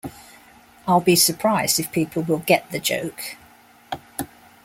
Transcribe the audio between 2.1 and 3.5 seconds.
will get the joke.